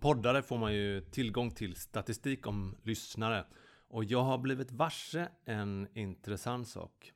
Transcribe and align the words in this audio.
Poddare 0.00 0.42
får 0.42 0.58
man 0.58 0.74
ju 0.74 1.00
tillgång 1.00 1.50
till 1.50 1.76
statistik 1.76 2.46
om 2.46 2.76
lyssnare 2.82 3.46
och 3.88 4.04
jag 4.04 4.22
har 4.22 4.38
blivit 4.38 4.72
varse 4.72 5.28
en 5.44 5.88
intressant 5.94 6.68
sak. 6.68 7.12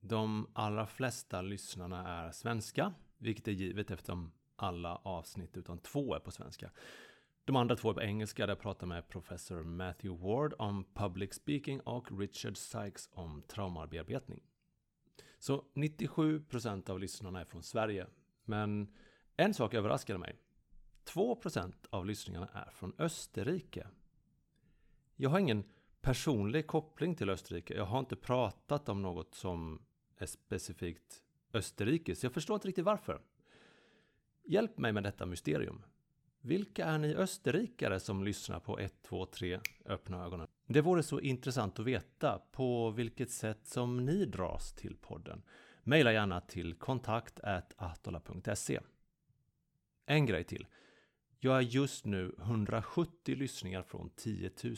De 0.00 0.50
allra 0.52 0.86
flesta 0.86 1.42
lyssnarna 1.42 2.08
är 2.08 2.32
svenska, 2.32 2.94
vilket 3.18 3.48
är 3.48 3.52
givet 3.52 3.90
eftersom 3.90 4.32
alla 4.56 4.96
avsnitt 4.96 5.56
utan 5.56 5.78
två 5.78 6.14
är 6.14 6.18
på 6.20 6.30
svenska. 6.30 6.70
De 7.44 7.56
andra 7.56 7.76
två 7.76 7.90
är 7.90 7.94
på 7.94 8.02
engelska 8.02 8.46
där 8.46 8.50
jag 8.50 8.60
pratar 8.60 8.86
med 8.86 9.08
professor 9.08 9.62
Matthew 9.62 10.28
Ward 10.28 10.54
om 10.58 10.84
public 10.94 11.34
speaking 11.34 11.80
och 11.80 12.18
Richard 12.18 12.56
Sykes 12.56 13.08
om 13.12 13.42
traumabearbetning. 13.42 14.40
Så 15.38 15.64
97% 15.74 16.90
av 16.90 17.00
lyssnarna 17.00 17.40
är 17.40 17.44
från 17.44 17.62
Sverige. 17.62 18.06
Men 18.44 18.94
en 19.36 19.54
sak 19.54 19.74
överraskade 19.74 20.18
mig. 20.18 20.36
2% 21.14 21.74
av 21.90 22.06
lyssningarna 22.06 22.48
är 22.52 22.70
från 22.70 22.92
Österrike. 22.98 23.86
Jag 25.16 25.30
har 25.30 25.38
ingen 25.38 25.64
personlig 26.00 26.66
koppling 26.66 27.14
till 27.14 27.30
Österrike. 27.30 27.74
Jag 27.74 27.84
har 27.84 27.98
inte 27.98 28.16
pratat 28.16 28.88
om 28.88 29.02
något 29.02 29.34
som 29.34 29.82
är 30.18 30.26
specifikt 30.26 31.22
österrikiskt. 31.52 32.22
Jag 32.22 32.32
förstår 32.32 32.54
inte 32.54 32.68
riktigt 32.68 32.84
varför. 32.84 33.20
Hjälp 34.44 34.78
mig 34.78 34.92
med 34.92 35.02
detta 35.02 35.26
mysterium. 35.26 35.84
Vilka 36.40 36.84
är 36.84 36.98
ni 36.98 37.14
österrikare 37.14 38.00
som 38.00 38.24
lyssnar 38.24 38.60
på 38.60 38.78
1, 38.78 39.02
2, 39.02 39.26
3, 39.26 39.60
öppna 39.84 40.24
ögonen? 40.24 40.46
Det 40.66 40.80
vore 40.80 41.02
så 41.02 41.20
intressant 41.20 41.78
att 41.78 41.86
veta 41.86 42.42
på 42.52 42.90
vilket 42.90 43.30
sätt 43.30 43.66
som 43.66 44.04
ni 44.04 44.24
dras 44.24 44.72
till 44.72 44.96
podden. 44.96 45.42
Maila 45.82 46.12
gärna 46.12 46.40
till 46.40 46.74
kontakt 46.74 47.40
En 50.06 50.26
grej 50.26 50.44
till. 50.44 50.66
Jag 51.40 51.56
är 51.56 51.60
just 51.60 52.04
nu 52.04 52.34
170 52.38 53.36
lyssningar 53.36 53.82
från 53.82 54.10
10 54.10 54.50
000, 54.64 54.76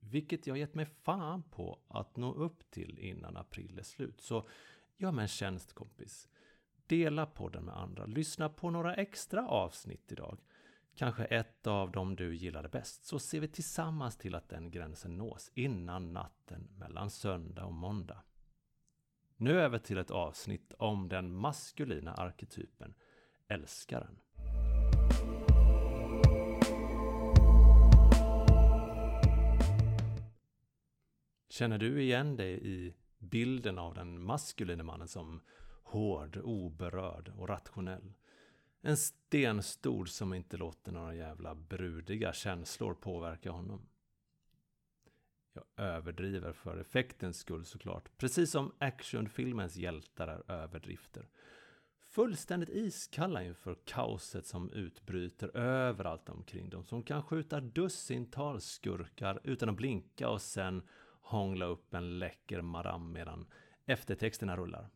vilket 0.00 0.46
jag 0.46 0.58
gett 0.58 0.74
mig 0.74 0.86
fan 0.86 1.42
på 1.42 1.78
att 1.88 2.16
nå 2.16 2.34
upp 2.34 2.70
till 2.70 2.98
innan 2.98 3.36
april 3.36 3.78
är 3.78 3.82
slut. 3.82 4.20
Så 4.20 4.48
gör 4.96 5.12
mig 5.12 5.22
en 5.22 5.28
tjänst 5.28 5.72
kompis. 5.72 6.28
Dela 6.86 7.26
podden 7.26 7.64
med 7.64 7.76
andra. 7.76 8.06
Lyssna 8.06 8.48
på 8.48 8.70
några 8.70 8.94
extra 8.94 9.48
avsnitt 9.48 10.12
idag. 10.12 10.38
Kanske 10.94 11.24
ett 11.24 11.66
av 11.66 11.90
dem 11.90 12.16
du 12.16 12.36
gillade 12.36 12.68
bäst. 12.68 13.04
Så 13.04 13.18
ser 13.18 13.40
vi 13.40 13.48
tillsammans 13.48 14.16
till 14.16 14.34
att 14.34 14.48
den 14.48 14.70
gränsen 14.70 15.16
nås 15.16 15.50
innan 15.54 16.12
natten 16.12 16.68
mellan 16.78 17.10
söndag 17.10 17.64
och 17.64 17.72
måndag. 17.72 18.22
Nu 19.36 19.60
över 19.60 19.78
till 19.78 19.98
ett 19.98 20.10
avsnitt 20.10 20.74
om 20.78 21.08
den 21.08 21.34
maskulina 21.34 22.14
arketypen, 22.14 22.94
älskaren. 23.48 24.18
Känner 31.56 31.78
du 31.78 32.02
igen 32.02 32.36
dig 32.36 32.66
i 32.66 32.94
bilden 33.18 33.78
av 33.78 33.94
den 33.94 34.22
maskuline 34.22 34.86
mannen 34.86 35.08
som 35.08 35.40
hård, 35.82 36.36
oberörd 36.36 37.32
och 37.36 37.48
rationell? 37.48 38.12
En 38.80 38.96
stenstod 38.96 40.08
som 40.08 40.34
inte 40.34 40.56
låter 40.56 40.92
några 40.92 41.14
jävla 41.14 41.54
brudiga 41.54 42.32
känslor 42.32 42.94
påverka 42.94 43.50
honom. 43.50 43.88
Jag 45.52 45.64
överdriver 45.76 46.52
för 46.52 46.76
effektens 46.76 47.38
skull 47.38 47.64
såklart, 47.64 48.18
precis 48.18 48.50
som 48.50 48.72
actionfilmens 48.78 49.76
hjältar 49.76 50.28
är 50.28 50.50
överdrifter. 50.52 51.28
Fullständigt 51.98 52.68
iskalla 52.68 53.42
inför 53.42 53.76
kaoset 53.84 54.46
som 54.46 54.70
utbryter 54.70 55.56
överallt 55.56 56.28
omkring 56.28 56.70
dem, 56.70 56.84
som 56.84 57.02
kan 57.02 57.22
skjuta 57.22 57.60
dussintals 57.60 58.64
skurkar 58.64 59.40
utan 59.44 59.68
att 59.68 59.76
blinka 59.76 60.28
och 60.28 60.42
sen 60.42 60.82
hångla 61.26 61.66
upp 61.66 61.94
en 61.94 62.18
läcker 62.18 62.60
maram 62.62 63.12
medan 63.12 63.46
eftertexterna 63.86 64.56
rullar. 64.56 64.90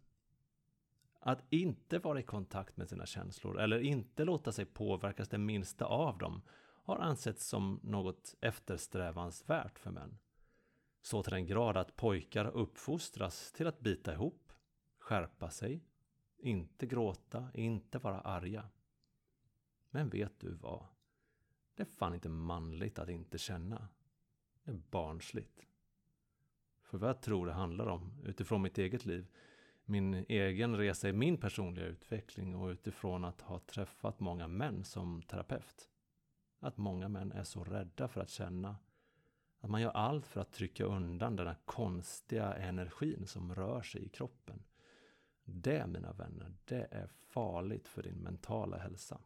Att 1.20 1.52
inte 1.52 1.98
vara 1.98 2.20
i 2.20 2.22
kontakt 2.22 2.76
med 2.76 2.88
sina 2.88 3.06
känslor 3.06 3.60
eller 3.60 3.78
inte 3.78 4.24
låta 4.24 4.52
sig 4.52 4.64
påverkas 4.64 5.28
det 5.28 5.38
minsta 5.38 5.84
av 5.84 6.18
dem 6.18 6.42
har 6.84 6.96
ansetts 6.96 7.46
som 7.46 7.80
något 7.82 8.34
eftersträvansvärt 8.40 9.78
för 9.78 9.90
män. 9.90 10.18
Så 11.02 11.22
till 11.22 11.32
den 11.32 11.46
grad 11.46 11.76
att 11.76 11.96
pojkar 11.96 12.46
uppfostras 12.46 13.52
till 13.52 13.66
att 13.66 13.80
bita 13.80 14.12
ihop, 14.12 14.52
skärpa 14.98 15.50
sig, 15.50 15.84
inte 16.38 16.86
gråta, 16.86 17.48
inte 17.54 17.98
vara 17.98 18.20
arga. 18.20 18.68
Men 19.90 20.08
vet 20.08 20.40
du 20.40 20.54
vad? 20.54 20.86
Det 21.74 21.82
är 21.82 21.86
fan 21.86 22.14
inte 22.14 22.28
manligt 22.28 22.98
att 22.98 23.08
inte 23.08 23.38
känna. 23.38 23.88
Det 24.64 24.70
är 24.70 24.82
barnsligt. 24.90 25.69
För 26.90 26.98
vad 26.98 27.08
jag 27.08 27.20
tror 27.20 27.46
det 27.46 27.52
handlar 27.52 27.86
om 27.86 28.12
utifrån 28.24 28.62
mitt 28.62 28.78
eget 28.78 29.06
liv, 29.06 29.26
min 29.84 30.14
egen 30.14 30.76
resa 30.76 31.08
i 31.08 31.12
min 31.12 31.36
personliga 31.36 31.86
utveckling 31.86 32.56
och 32.56 32.68
utifrån 32.68 33.24
att 33.24 33.40
ha 33.40 33.58
träffat 33.58 34.20
många 34.20 34.48
män 34.48 34.84
som 34.84 35.22
terapeut. 35.22 35.88
Att 36.60 36.76
många 36.76 37.08
män 37.08 37.32
är 37.32 37.44
så 37.44 37.64
rädda 37.64 38.08
för 38.08 38.20
att 38.20 38.30
känna. 38.30 38.76
Att 39.60 39.70
man 39.70 39.80
gör 39.80 39.90
allt 39.90 40.26
för 40.26 40.40
att 40.40 40.52
trycka 40.52 40.84
undan 40.84 41.36
den 41.36 41.46
här 41.46 41.58
konstiga 41.64 42.54
energin 42.54 43.26
som 43.26 43.54
rör 43.54 43.82
sig 43.82 44.04
i 44.04 44.08
kroppen. 44.08 44.62
Det, 45.44 45.86
mina 45.86 46.12
vänner, 46.12 46.52
det 46.64 46.88
är 46.90 47.06
farligt 47.06 47.88
för 47.88 48.02
din 48.02 48.18
mentala 48.18 48.78
hälsa. 48.78 49.20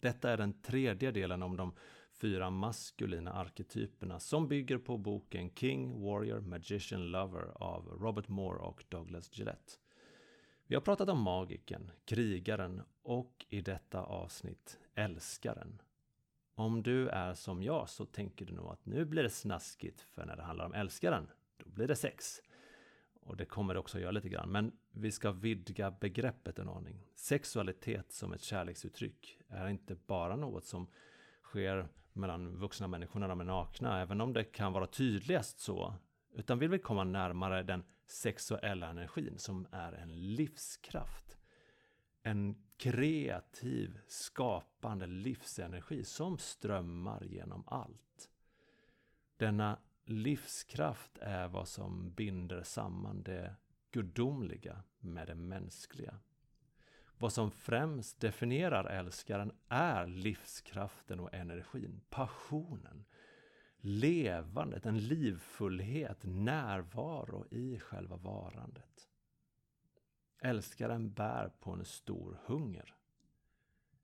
Detta 0.00 0.30
är 0.30 0.36
den 0.36 0.62
tredje 0.62 1.10
delen 1.10 1.42
om 1.42 1.56
de 1.56 1.74
fyra 2.20 2.50
maskulina 2.50 3.32
arketyperna 3.32 4.20
som 4.20 4.48
bygger 4.48 4.78
på 4.78 4.98
boken 4.98 5.50
King, 5.54 6.02
Warrior, 6.02 6.40
Magician, 6.40 7.10
Lover 7.10 7.52
av 7.54 7.88
Robert 7.88 8.28
Moore 8.28 8.58
och 8.58 8.84
Douglas 8.88 9.38
Gillette. 9.38 9.72
Vi 10.66 10.74
har 10.74 10.82
pratat 10.82 11.08
om 11.08 11.22
magiken, 11.22 11.90
krigaren 12.04 12.82
och 13.02 13.46
i 13.48 13.60
detta 13.60 14.02
avsnitt 14.02 14.78
älskaren. 14.94 15.82
Om 16.54 16.82
du 16.82 17.08
är 17.08 17.34
som 17.34 17.62
jag 17.62 17.88
så 17.88 18.04
tänker 18.04 18.46
du 18.46 18.52
nog 18.52 18.72
att 18.72 18.86
nu 18.86 19.04
blir 19.04 19.22
det 19.22 19.30
snaskigt 19.30 20.00
för 20.00 20.26
när 20.26 20.36
det 20.36 20.42
handlar 20.42 20.66
om 20.66 20.74
älskaren, 20.74 21.30
då 21.56 21.68
blir 21.68 21.88
det 21.88 21.96
sex. 21.96 22.42
Och 23.20 23.36
det 23.36 23.44
kommer 23.44 23.74
det 23.74 23.80
också 23.80 24.00
göra 24.00 24.10
lite 24.10 24.28
grann. 24.28 24.52
Men 24.52 24.72
vi 24.90 25.12
ska 25.12 25.32
vidga 25.32 25.90
begreppet 25.90 26.58
en 26.58 26.68
aning. 26.68 27.06
Sexualitet 27.14 28.12
som 28.12 28.32
ett 28.32 28.42
kärleksuttryck 28.42 29.38
är 29.48 29.68
inte 29.68 29.94
bara 29.94 30.36
något 30.36 30.64
som 30.64 30.86
sker 31.42 31.88
mellan 32.16 32.56
vuxna 32.56 32.88
människor 32.88 33.20
när 33.20 33.28
de 33.28 33.40
är 33.40 33.44
nakna, 33.44 34.00
även 34.00 34.20
om 34.20 34.32
det 34.32 34.44
kan 34.44 34.72
vara 34.72 34.86
tydligast 34.86 35.60
så. 35.60 35.94
Utan 36.34 36.58
vill 36.58 36.70
vi 36.70 36.78
komma 36.78 37.04
närmare 37.04 37.62
den 37.62 37.84
sexuella 38.06 38.90
energin 38.90 39.38
som 39.38 39.66
är 39.72 39.92
en 39.92 40.34
livskraft. 40.34 41.36
En 42.22 42.66
kreativ, 42.76 44.00
skapande 44.06 45.06
livsenergi 45.06 46.04
som 46.04 46.38
strömmar 46.38 47.24
genom 47.24 47.64
allt. 47.66 48.30
Denna 49.36 49.78
livskraft 50.04 51.18
är 51.18 51.48
vad 51.48 51.68
som 51.68 52.10
binder 52.10 52.62
samman 52.62 53.22
det 53.22 53.56
gudomliga 53.90 54.82
med 54.98 55.26
det 55.26 55.34
mänskliga. 55.34 56.18
Vad 57.18 57.32
som 57.32 57.50
främst 57.50 58.20
definierar 58.20 58.84
älskaren 58.84 59.52
är 59.68 60.06
livskraften 60.06 61.20
och 61.20 61.34
energin, 61.34 62.00
passionen, 62.10 63.04
levandet, 63.80 64.86
en 64.86 64.98
livfullhet, 64.98 66.18
närvaro 66.22 67.46
i 67.50 67.78
själva 67.78 68.16
varandet. 68.16 69.08
Älskaren 70.38 71.12
bär 71.12 71.48
på 71.48 71.70
en 71.70 71.84
stor 71.84 72.38
hunger. 72.44 72.94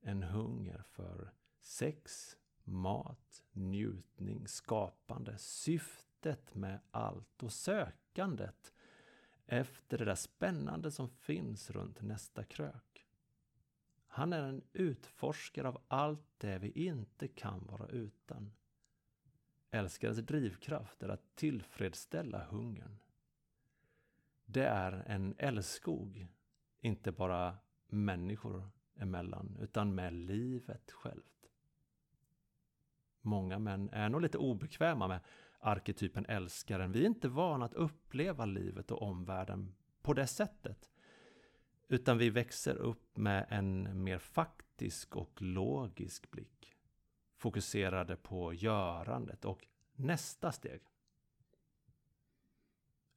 En 0.00 0.22
hunger 0.22 0.82
för 0.90 1.32
sex, 1.60 2.36
mat, 2.64 3.42
njutning, 3.52 4.48
skapande, 4.48 5.38
syftet 5.38 6.54
med 6.54 6.80
allt 6.90 7.42
och 7.42 7.52
sökandet 7.52 8.72
efter 9.46 9.98
det 9.98 10.04
där 10.04 10.14
spännande 10.14 10.90
som 10.90 11.08
finns 11.08 11.70
runt 11.70 12.02
nästa 12.02 12.44
krök. 12.44 12.91
Han 14.14 14.32
är 14.32 14.42
en 14.42 14.62
utforskare 14.72 15.68
av 15.68 15.82
allt 15.88 16.26
det 16.38 16.58
vi 16.58 16.70
inte 16.70 17.28
kan 17.28 17.66
vara 17.66 17.86
utan. 17.88 18.52
Älskarens 19.70 20.18
drivkraft 20.18 21.02
är 21.02 21.08
att 21.08 21.36
tillfredsställa 21.36 22.44
hungern. 22.44 22.98
Det 24.44 24.66
är 24.66 24.92
en 24.92 25.34
älskog, 25.38 26.26
inte 26.80 27.12
bara 27.12 27.58
människor 27.86 28.70
emellan, 28.96 29.58
utan 29.60 29.94
med 29.94 30.12
livet 30.12 30.90
självt. 30.90 31.50
Många 33.20 33.58
män 33.58 33.90
är 33.92 34.08
nog 34.08 34.20
lite 34.20 34.38
obekväma 34.38 35.08
med 35.08 35.20
arketypen 35.58 36.26
älskaren. 36.26 36.92
Vi 36.92 37.02
är 37.02 37.06
inte 37.06 37.28
vana 37.28 37.64
att 37.64 37.74
uppleva 37.74 38.44
livet 38.44 38.90
och 38.90 39.02
omvärlden 39.02 39.74
på 40.02 40.14
det 40.14 40.26
sättet. 40.26 40.91
Utan 41.92 42.18
vi 42.18 42.30
växer 42.30 42.74
upp 42.74 43.16
med 43.16 43.46
en 43.50 44.04
mer 44.04 44.18
faktisk 44.18 45.16
och 45.16 45.42
logisk 45.42 46.30
blick. 46.30 46.74
Fokuserade 47.36 48.16
på 48.16 48.54
görandet 48.54 49.44
och 49.44 49.66
nästa 49.92 50.52
steg. 50.52 50.80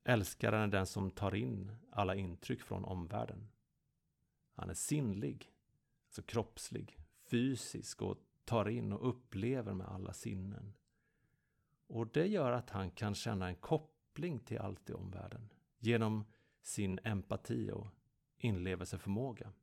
Älskaren 0.03 0.61
är 0.61 0.67
den 0.67 0.85
som 0.85 1.11
tar 1.11 1.35
in 1.35 1.75
alla 1.91 2.15
intryck 2.15 2.61
från 2.61 2.85
omvärlden. 2.85 3.47
Han 4.53 4.69
är 4.69 4.73
sinnlig, 4.73 5.51
alltså 6.05 6.21
kroppslig, 6.21 6.99
fysisk 7.29 8.01
och 8.01 8.17
tar 8.45 8.69
in 8.69 8.91
och 8.91 9.09
upplever 9.09 9.73
med 9.73 9.87
alla 9.87 10.13
sinnen. 10.13 10.73
Och 11.87 12.07
det 12.07 12.27
gör 12.27 12.51
att 12.51 12.69
han 12.69 12.91
kan 12.91 13.15
känna 13.15 13.47
en 13.47 13.55
koppling 13.55 14.39
till 14.39 14.59
allt 14.59 14.89
i 14.89 14.93
omvärlden 14.93 15.49
genom 15.79 16.25
sin 16.61 16.99
empati 17.03 17.71
och 17.71 17.87
inlevelseförmåga. 18.37 19.53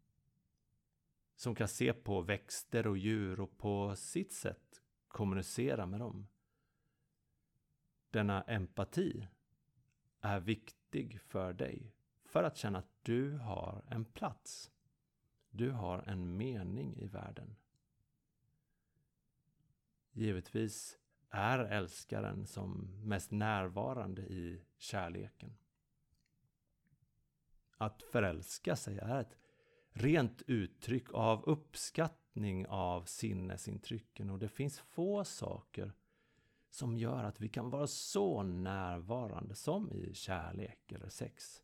Som 1.37 1.55
kan 1.55 1.69
se 1.69 1.93
på 1.93 2.21
växter 2.21 2.87
och 2.87 2.99
djur 2.99 3.41
och 3.41 3.59
på 3.59 3.97
sitt 3.97 4.33
sätt 4.33 4.83
kommunicera 5.09 5.87
med 5.87 6.01
dem. 6.01 6.29
Denna 8.11 8.43
empati 8.43 9.29
är 10.21 10.41
viktig 10.41 11.21
för 11.21 11.53
dig 11.53 11.95
för 12.25 12.43
att 12.43 12.57
känna 12.57 12.79
att 12.79 13.03
du 13.03 13.37
har 13.37 13.85
en 13.89 14.05
plats. 14.05 14.71
Du 15.51 15.71
har 15.71 15.99
en 15.99 16.37
mening 16.37 16.97
i 16.97 17.07
världen. 17.07 17.57
Givetvis 20.13 20.99
är 21.31 21.59
älskaren 21.59 22.47
som 22.47 22.99
mest 23.09 23.31
närvarande 23.31 24.23
i 24.23 24.65
kärleken. 24.79 25.57
Att 27.83 28.03
förälska 28.03 28.77
sig 28.77 28.99
är 28.99 29.21
ett 29.21 29.37
rent 29.93 30.43
uttryck 30.47 31.15
av 31.15 31.45
uppskattning 31.45 32.67
av 32.67 33.05
sinnesintrycken 33.05 34.31
och 34.31 34.39
det 34.39 34.49
finns 34.49 34.79
få 34.79 35.25
saker 35.25 35.93
som 36.71 36.99
gör 36.99 37.25
att 37.25 37.41
vi 37.41 37.49
kan 37.49 37.71
vara 37.71 37.87
så 37.87 38.43
närvarande 38.43 39.55
som 39.55 39.93
i 39.93 40.15
kärlek 40.15 40.93
eller 40.93 41.09
sex. 41.09 41.63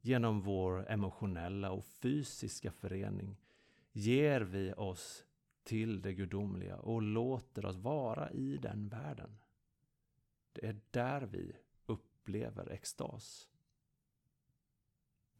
Genom 0.00 0.40
vår 0.40 0.90
emotionella 0.90 1.70
och 1.70 1.84
fysiska 1.84 2.72
förening 2.72 3.36
ger 3.92 4.40
vi 4.40 4.72
oss 4.72 5.24
till 5.62 6.02
det 6.02 6.14
gudomliga 6.14 6.76
och 6.76 7.02
låter 7.02 7.66
oss 7.66 7.76
vara 7.76 8.30
i 8.30 8.56
den 8.56 8.88
världen. 8.88 9.38
Det 10.52 10.66
är 10.66 10.80
där 10.90 11.20
vi 11.20 11.56
upplever 11.86 12.70
extas. 12.70 13.51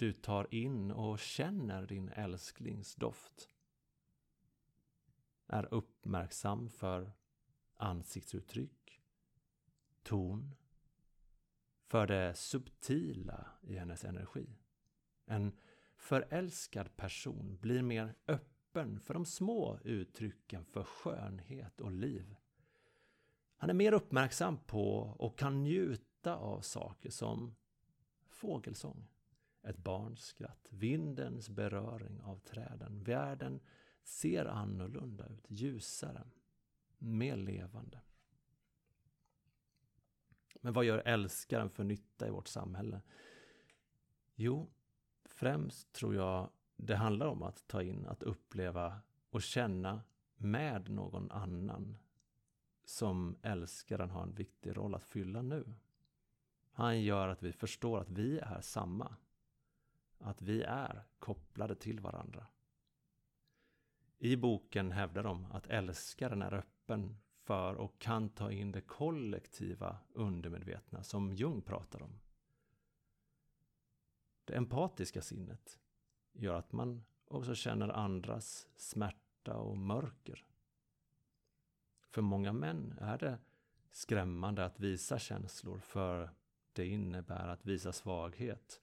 Du 0.02 0.12
tar 0.12 0.54
in 0.54 0.90
och 0.90 1.18
känner 1.18 1.86
din 1.86 2.08
älsklings 2.08 2.94
doft. 2.94 3.48
Är 5.46 5.74
uppmärksam 5.74 6.70
för 6.70 7.12
ansiktsuttryck, 7.76 9.02
ton, 10.02 10.54
för 11.86 12.06
det 12.06 12.34
subtila 12.34 13.46
i 13.62 13.76
hennes 13.76 14.04
energi. 14.04 14.56
En 15.26 15.56
förälskad 15.96 16.96
person 16.96 17.58
blir 17.60 17.82
mer 17.82 18.14
öppen 18.26 19.00
för 19.00 19.14
de 19.14 19.24
små 19.24 19.78
uttrycken 19.84 20.64
för 20.64 20.84
skönhet 20.84 21.80
och 21.80 21.92
liv. 21.92 22.36
Han 23.56 23.70
är 23.70 23.74
mer 23.74 23.92
uppmärksam 23.92 24.58
på 24.58 24.98
och 24.98 25.38
kan 25.38 25.62
njuta 25.62 26.36
av 26.36 26.60
saker 26.60 27.10
som 27.10 27.54
fågelsång, 28.28 29.11
ett 29.62 29.78
barns 29.78 30.24
skratt, 30.24 30.68
vindens 30.70 31.50
beröring 31.50 32.20
av 32.20 32.38
träden. 32.38 33.02
Världen 33.02 33.60
ser 34.02 34.44
annorlunda 34.44 35.26
ut, 35.26 35.44
ljusare 35.48 36.24
mer 36.98 37.36
levande. 37.36 38.00
Men 40.60 40.72
vad 40.72 40.84
gör 40.84 41.02
älskaren 41.04 41.70
för 41.70 41.84
nytta 41.84 42.26
i 42.28 42.30
vårt 42.30 42.48
samhälle? 42.48 43.00
Jo, 44.34 44.70
främst 45.24 45.92
tror 45.92 46.14
jag 46.14 46.50
det 46.76 46.96
handlar 46.96 47.26
om 47.26 47.42
att 47.42 47.66
ta 47.66 47.82
in, 47.82 48.06
att 48.06 48.22
uppleva 48.22 49.00
och 49.30 49.42
känna 49.42 50.02
med 50.36 50.90
någon 50.90 51.30
annan 51.30 51.98
som 52.84 53.36
älskaren 53.42 54.10
har 54.10 54.22
en 54.22 54.34
viktig 54.34 54.76
roll 54.76 54.94
att 54.94 55.04
fylla 55.04 55.42
nu. 55.42 55.74
Han 56.72 57.02
gör 57.02 57.28
att 57.28 57.42
vi 57.42 57.52
förstår 57.52 58.00
att 58.00 58.10
vi 58.10 58.38
är 58.38 58.60
samma. 58.60 59.16
Att 60.22 60.42
vi 60.42 60.62
är 60.62 61.04
kopplade 61.18 61.74
till 61.74 62.00
varandra. 62.00 62.46
I 64.18 64.36
boken 64.36 64.92
hävdar 64.92 65.22
de 65.22 65.46
att 65.52 65.66
älskaren 65.66 66.42
är 66.42 66.54
öppen 66.54 67.16
för 67.42 67.74
och 67.74 67.98
kan 67.98 68.28
ta 68.28 68.50
in 68.50 68.72
det 68.72 68.80
kollektiva 68.80 69.98
undermedvetna 70.12 71.02
som 71.02 71.32
Jung 71.32 71.62
pratar 71.62 72.02
om. 72.02 72.20
Det 74.44 74.56
empatiska 74.56 75.22
sinnet 75.22 75.78
gör 76.32 76.54
att 76.54 76.72
man 76.72 77.04
också 77.24 77.54
känner 77.54 77.88
andras 77.88 78.68
smärta 78.76 79.56
och 79.56 79.78
mörker. 79.78 80.44
För 82.10 82.22
många 82.22 82.52
män 82.52 82.98
är 83.00 83.18
det 83.18 83.38
skrämmande 83.90 84.64
att 84.64 84.80
visa 84.80 85.18
känslor 85.18 85.78
för 85.78 86.30
det 86.72 86.86
innebär 86.86 87.48
att 87.48 87.66
visa 87.66 87.92
svaghet. 87.92 88.80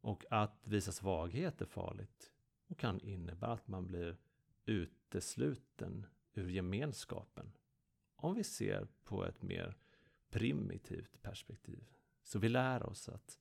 Och 0.00 0.24
att 0.30 0.66
visa 0.66 0.92
svaghet 0.92 1.60
är 1.60 1.66
farligt 1.66 2.32
och 2.66 2.78
kan 2.78 3.00
innebära 3.00 3.52
att 3.52 3.68
man 3.68 3.86
blir 3.86 4.16
utesluten 4.64 6.06
ur 6.34 6.48
gemenskapen. 6.48 7.52
Om 8.16 8.34
vi 8.34 8.44
ser 8.44 8.88
på 9.04 9.24
ett 9.24 9.42
mer 9.42 9.76
primitivt 10.30 11.22
perspektiv. 11.22 11.90
Så 12.22 12.38
vi 12.38 12.48
lär 12.48 12.86
oss 12.86 13.08
att 13.08 13.38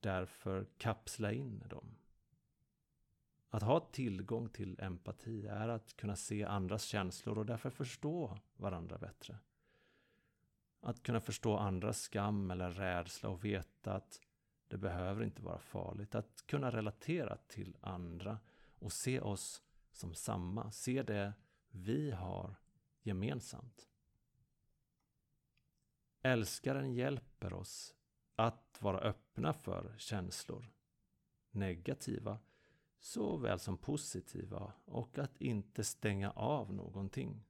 därför 0.00 0.66
kapsla 0.78 1.32
in 1.32 1.64
dem. 1.68 1.96
Att 3.50 3.62
ha 3.62 3.80
tillgång 3.80 4.48
till 4.48 4.80
empati 4.80 5.46
är 5.46 5.68
att 5.68 5.96
kunna 5.96 6.16
se 6.16 6.44
andras 6.44 6.84
känslor 6.84 7.38
och 7.38 7.46
därför 7.46 7.70
förstå 7.70 8.38
varandra 8.56 8.98
bättre. 8.98 9.38
Att 10.80 11.02
kunna 11.02 11.20
förstå 11.20 11.56
andras 11.56 12.00
skam 12.00 12.50
eller 12.50 12.70
rädsla 12.70 13.28
och 13.28 13.44
veta 13.44 13.92
att 13.92 14.20
det 14.70 14.78
behöver 14.78 15.24
inte 15.24 15.42
vara 15.42 15.58
farligt. 15.58 16.14
Att 16.14 16.46
kunna 16.46 16.70
relatera 16.70 17.36
till 17.36 17.76
andra 17.80 18.38
och 18.78 18.92
se 18.92 19.20
oss 19.20 19.62
som 19.92 20.14
samma. 20.14 20.70
Se 20.70 21.02
det 21.02 21.32
vi 21.70 22.10
har 22.10 22.54
gemensamt. 23.02 23.88
Älskaren 26.22 26.94
hjälper 26.94 27.52
oss 27.52 27.94
att 28.36 28.78
vara 28.80 28.98
öppna 28.98 29.52
för 29.52 29.94
känslor. 29.98 30.72
Negativa 31.50 32.38
såväl 32.98 33.58
som 33.58 33.78
positiva 33.78 34.72
och 34.84 35.18
att 35.18 35.40
inte 35.40 35.84
stänga 35.84 36.30
av 36.30 36.74
någonting. 36.74 37.44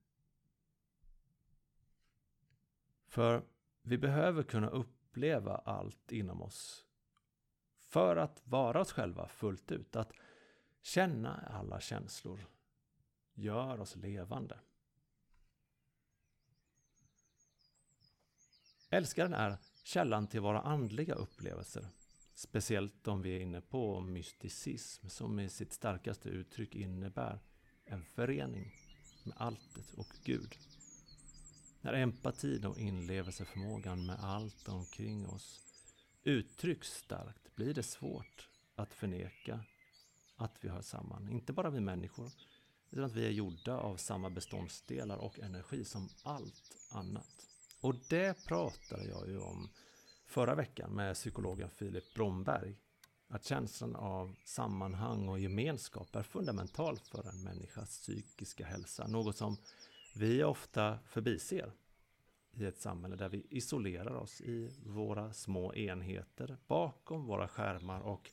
För 3.07 3.45
vi 3.83 3.99
behöver 3.99 4.43
kunna 4.43 4.69
uppleva 4.69 5.57
allt 5.57 6.13
inom 6.13 6.43
oss 6.43 6.90
för 7.91 8.17
att 8.17 8.43
vara 8.45 8.81
oss 8.81 8.93
själva 8.93 9.29
fullt 9.29 9.73
ut. 9.73 9.97
Att 9.97 10.13
Känna 10.83 11.35
alla 11.37 11.81
känslor 11.81 12.47
gör 13.35 13.81
oss 13.81 13.97
levande. 13.97 14.59
Älskaren 18.91 19.35
är 19.35 19.59
källan 19.85 20.27
till 20.27 20.41
våra 20.41 20.61
andliga 20.61 21.15
upplevelser. 21.15 21.87
Speciellt 22.35 23.09
om 23.09 23.23
vi 23.23 23.37
är 23.37 23.41
inne 23.41 23.61
på 23.61 24.01
mysticism 24.01 25.09
som 25.09 25.41
i 25.41 25.49
sitt 25.49 25.73
starkaste 25.73 26.29
uttryck 26.29 26.75
innebär 26.75 27.41
en 27.85 28.05
förening 28.05 28.75
med 29.25 29.37
alltet 29.37 29.95
och 29.97 30.17
Gud. 30.25 30.57
När 31.81 31.93
empatin 31.93 32.65
och 32.65 32.79
inlevelseförmågan 32.79 34.07
med 34.07 34.17
allt 34.21 34.69
omkring 34.69 35.27
oss 35.27 35.61
uttrycks 36.23 36.89
starkt 36.89 37.50
blir 37.61 37.75
det 37.75 37.83
svårt 37.83 38.49
att 38.75 38.95
förneka 38.95 39.61
att 40.37 40.59
vi 40.61 40.69
hör 40.69 40.83
samman. 40.83 41.29
Inte 41.29 41.53
bara 41.53 41.71
vi 41.71 41.81
människor, 41.81 42.31
utan 42.91 43.05
att 43.05 43.13
vi 43.13 43.27
är 43.27 43.31
gjorda 43.31 43.77
av 43.77 43.97
samma 43.97 44.31
beståndsdelar 44.31 45.17
och 45.17 45.39
energi 45.39 45.85
som 45.85 46.09
allt 46.23 46.77
annat. 46.93 47.49
Och 47.81 47.95
det 48.09 48.47
pratade 48.47 49.05
jag 49.09 49.29
ju 49.29 49.39
om 49.39 49.69
förra 50.27 50.55
veckan 50.55 50.91
med 50.91 51.15
psykologen 51.15 51.71
Filip 51.71 52.15
Bromberg. 52.15 52.77
Att 53.29 53.45
känslan 53.45 53.97
av 53.97 54.37
sammanhang 54.45 55.29
och 55.29 55.41
gemenskap 55.41 56.17
är 56.17 56.23
fundamental 56.23 56.99
för 56.99 57.29
en 57.29 57.43
människas 57.43 57.99
psykiska 57.99 58.67
hälsa. 58.67 59.07
Något 59.07 59.37
som 59.37 59.57
vi 60.15 60.45
ofta 60.45 60.99
förbiser 61.07 61.73
i 62.57 62.65
ett 62.65 62.81
samhälle 62.81 63.17
där 63.17 63.29
vi 63.29 63.47
isolerar 63.51 64.15
oss 64.15 64.41
i 64.41 64.71
våra 64.87 65.33
små 65.33 65.75
enheter 65.75 66.57
bakom 66.67 67.27
våra 67.27 67.49
skärmar 67.49 68.01
och 68.01 68.31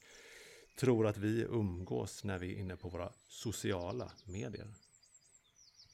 tror 0.75 1.07
att 1.07 1.17
vi 1.17 1.41
umgås 1.41 2.23
när 2.23 2.39
vi 2.39 2.55
är 2.55 2.59
inne 2.59 2.75
på 2.75 2.89
våra 2.89 3.13
sociala 3.27 4.11
medier. 4.25 4.73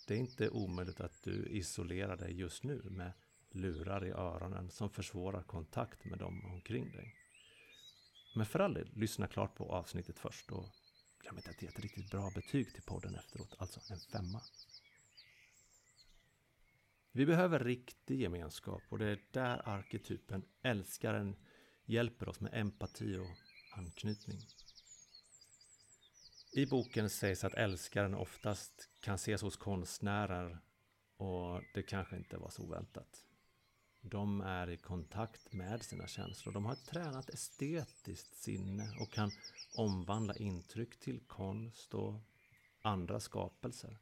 Det 0.08 0.14
är 0.14 0.18
inte 0.18 0.50
omöjligt 0.50 1.02
att 1.02 1.24
du 1.24 1.48
isolerar 1.48 2.18
dig 2.18 2.40
just 2.40 2.64
nu 2.64 2.82
med 2.86 3.12
lurar 3.52 4.06
i 4.06 4.12
öronen 4.12 4.70
som 4.70 4.90
försvårar 4.90 5.44
kontakt 5.44 6.06
med 6.06 6.20
dem 6.20 6.46
omkring 6.46 6.92
dig. 6.92 7.16
Men 8.36 8.46
för 8.46 8.60
all 8.60 8.74
del, 8.74 8.90
lyssna 8.96 9.28
klart 9.28 9.56
på 9.56 9.72
avsnittet 9.72 10.20
först 10.20 10.52
och 10.52 10.70
glöm 11.20 11.38
inte 11.38 11.50
att 11.50 11.62
ge 11.62 11.68
ett 11.68 11.80
riktigt 11.80 12.12
bra 12.12 12.32
betyg 12.36 12.74
till 12.74 12.84
podden 12.84 13.16
efteråt, 13.16 13.56
alltså 13.58 13.80
en 13.94 14.00
femma. 14.00 14.42
Vi 17.16 17.26
behöver 17.26 17.60
riktig 17.60 18.22
gemenskap 18.22 18.82
och 18.90 19.00
det 19.00 19.06
är 19.06 19.20
där 19.32 19.70
arketypen 19.70 20.46
älskaren 20.62 21.36
hjälper 21.86 22.30
oss 22.30 22.40
med 22.40 22.54
empati 22.54 23.18
och 23.18 23.30
anknytning. 23.78 24.40
I 26.52 26.66
boken 26.66 27.10
sägs 27.10 27.44
att 27.44 27.54
älskaren 27.54 28.16
oftast 28.16 28.90
kan 29.02 29.16
ses 29.16 29.42
hos 29.42 29.58
konstnärer 29.58 30.60
och 31.18 31.62
det 31.74 31.84
kanske 31.84 32.18
inte 32.18 32.38
var 32.38 32.50
så 32.50 32.64
oväntat. 32.64 33.26
De 34.02 34.42
är 34.42 34.70
i 34.70 34.78
kontakt 34.78 35.54
med 35.54 35.84
sina 35.84 36.08
känslor. 36.08 36.54
De 36.54 36.66
har 36.66 36.74
ett 36.74 36.86
tränat 36.86 37.30
estetiskt 37.30 38.36
sinne 38.36 38.98
och 39.00 39.12
kan 39.12 39.32
omvandla 39.78 40.36
intryck 40.36 41.00
till 41.00 41.20
konst 41.20 41.94
och 41.94 42.22
andra 42.82 43.20
skapelser. 43.20 43.98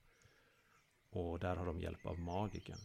Och 1.09 1.39
där 1.39 1.55
har 1.55 1.65
de 1.65 1.81
hjälp 1.81 2.05
av 2.05 2.19
magiken. 2.19 2.79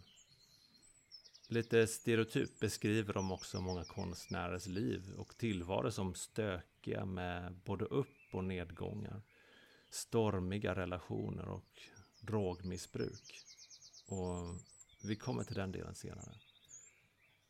Lite 1.49 1.87
stereotyp 1.87 2.61
beskriver 2.61 3.15
de 3.15 3.33
också 3.33 3.61
många 3.61 3.85
konstnärers 3.85 4.67
liv 4.67 5.13
och 5.17 5.37
tillvaro 5.37 5.91
som 5.91 6.15
stökiga 6.15 7.05
med 7.05 7.55
både 7.65 7.85
upp 7.85 8.17
och 8.33 8.45
nedgångar. 8.45 9.23
Stormiga 9.91 10.75
relationer 10.75 11.49
och 11.49 11.83
drogmissbruk. 12.21 13.45
Och 14.07 14.61
vi 15.05 15.17
kommer 15.17 15.45
till 15.45 15.57
den 15.57 15.73
delen 15.73 15.95
senare. 15.95 16.35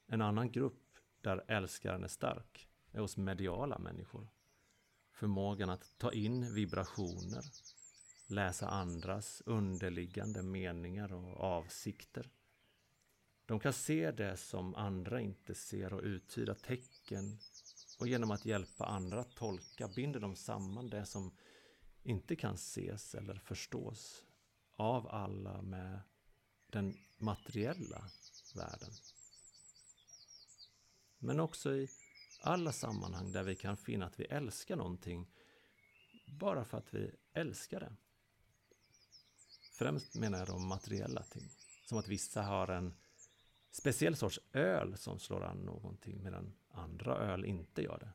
En 0.07 0.23
annan 0.23 0.53
grupp 0.53 0.83
där 1.21 1.45
älskaren 1.49 2.05
är 2.05 2.09
stark 2.09 2.69
är 2.93 3.01
hos 3.01 3.17
mediala 3.17 3.79
människor. 3.79 4.29
Förmågan 5.13 5.71
att 5.71 5.99
ta 5.99 6.13
in 6.13 6.55
vibrationer, 6.55 7.45
läsa 8.27 8.69
andras 8.69 9.43
underliggande 9.47 10.43
meningar 10.43 11.13
och 11.13 11.41
avsikter. 11.41 12.31
De 13.47 13.61
kan 13.61 13.73
se 13.73 14.11
det 14.11 14.37
som 14.37 14.75
andra 14.75 15.21
inte 15.21 15.55
ser 15.55 15.93
och 15.93 16.03
uttyda 16.03 16.55
tecken 16.55 17.39
och 17.99 18.09
genom 18.09 18.31
att 18.31 18.45
hjälpa 18.45 18.85
andra 18.85 19.21
att 19.21 19.37
tolka 19.37 19.89
binder 19.89 20.21
de 20.21 20.37
samman 20.37 20.91
det 20.91 21.07
som 21.07 21.37
inte 22.03 22.37
kan 22.37 22.55
ses 22.55 23.15
eller 23.15 23.35
förstås 23.35 24.25
av 24.77 25.09
alla 25.09 25.63
med 25.63 26.01
den 26.67 26.99
materiella 27.19 28.11
världen. 28.55 28.91
Men 31.19 31.41
också 31.41 31.75
i 31.75 31.89
alla 32.43 32.73
sammanhang 32.73 33.33
där 33.33 33.43
vi 33.43 33.57
kan 33.57 33.77
finna 33.77 34.07
att 34.07 34.21
vi 34.21 34.25
älskar 34.25 34.77
någonting 34.77 35.27
bara 36.27 36.65
för 36.65 36.79
att 36.79 36.95
vi 36.95 37.11
älskar 37.33 37.81
det. 37.81 37.97
Främst 39.73 40.15
menar 40.15 40.39
jag 40.39 40.49
de 40.49 40.67
materiella 40.69 41.23
ting. 41.23 41.51
Som 41.85 41.99
att 41.99 42.09
vissa 42.09 42.43
har 42.43 42.69
en 42.69 42.95
speciell 43.77 44.17
sorts 44.17 44.41
öl 44.53 44.97
som 44.97 45.19
slår 45.19 45.45
an 45.45 45.57
någonting 45.57 46.23
medan 46.23 46.55
andra 46.71 47.17
öl 47.17 47.45
inte 47.45 47.83
gör 47.83 47.99
det. 47.99 48.13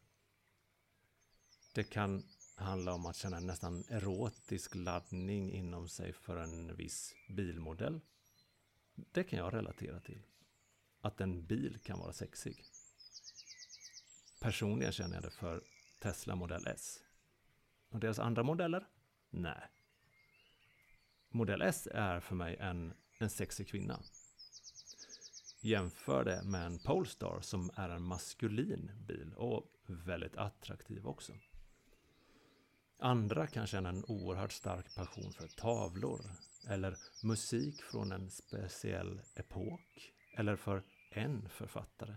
Det 1.74 1.84
kan 1.84 2.24
handla 2.56 2.94
om 2.94 3.06
att 3.06 3.16
känna 3.16 3.38
en 3.38 3.46
nästan 3.46 3.84
erotisk 3.90 4.76
laddning 4.76 5.52
inom 5.52 5.88
sig 5.88 6.14
för 6.14 6.38
en 6.38 6.76
viss 6.76 7.16
bilmodell. 7.30 8.00
Det 8.96 9.24
kan 9.24 9.40
jag 9.40 9.54
relatera 9.54 10.00
till. 10.00 10.22
Att 11.02 11.22
en 11.22 11.46
bil 11.46 11.80
kan 11.84 12.00
vara 12.00 12.14
sexig. 12.14 12.64
Personligen 14.40 14.92
känner 14.92 15.16
jag 15.16 15.24
det 15.24 15.32
för 15.32 15.64
Tesla 16.00 16.36
Model 16.36 16.68
S. 16.68 17.00
Och 17.90 18.00
deras 18.00 18.20
andra 18.20 18.44
modeller? 18.44 18.88
Nej. 19.30 19.70
Model 21.30 21.62
S 21.62 21.88
är 21.92 22.20
för 22.20 22.36
mig 22.36 22.58
en, 22.60 22.94
en 23.18 23.30
sexig 23.30 23.68
kvinna. 23.68 24.04
Jämför 25.64 26.24
det 26.24 26.44
med 26.44 26.66
en 26.66 26.80
Polestar 26.80 27.40
som 27.42 27.72
är 27.76 27.90
en 27.90 28.04
maskulin 28.04 28.92
bil 29.08 29.34
och 29.38 29.66
väldigt 29.86 30.38
attraktiv 30.38 31.08
också. 31.08 31.34
Andra 33.00 33.48
kan 33.48 33.68
känna 33.68 33.90
en 33.90 34.06
oerhört 34.06 34.52
stark 34.52 34.96
passion 34.96 35.34
för 35.34 35.48
tavlor 35.48 36.22
eller 36.68 36.98
musik 37.24 37.82
från 37.82 38.12
en 38.12 38.30
speciell 38.30 39.22
epok 39.36 40.14
eller 40.38 40.56
för 40.56 40.84
en 41.12 41.50
författare. 41.50 42.16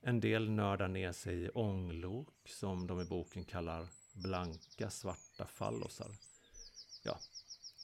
En 0.00 0.20
del 0.20 0.50
nördar 0.50 0.88
ner 0.88 1.12
sig 1.12 1.44
i 1.44 1.50
ånglok 1.50 2.48
som 2.48 2.86
de 2.86 3.00
i 3.00 3.04
boken 3.04 3.44
kallar 3.44 3.88
blanka 4.12 4.90
svarta 4.90 5.46
fallosar. 5.46 6.10
Ja, 7.04 7.18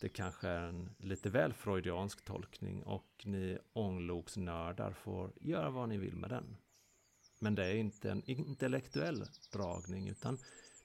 det 0.01 0.09
kanske 0.09 0.49
är 0.49 0.63
en 0.63 0.91
lite 0.99 1.31
väl 1.31 1.53
freudiansk 1.53 2.25
tolkning 2.25 2.83
och 2.83 3.23
ni 3.25 3.59
ångloksnördar 3.73 4.93
får 4.93 5.33
göra 5.41 5.71
vad 5.71 5.89
ni 5.89 5.99
vill 5.99 6.17
med 6.17 6.31
den. 6.31 6.57
Men 7.39 7.55
det 7.55 7.65
är 7.65 7.75
inte 7.75 8.11
en 8.11 8.31
intellektuell 8.31 9.25
dragning 9.53 10.09
utan 10.09 10.39